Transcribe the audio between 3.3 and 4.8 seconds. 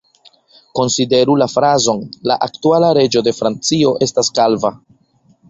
Francio estas kalva.